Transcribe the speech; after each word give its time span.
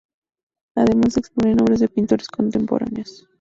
Además 0.75 1.13
se 1.13 1.19
exponen 1.19 1.61
obras 1.61 1.79
de 1.79 1.87
pintores 1.87 2.27
contemporáneos. 2.27 3.27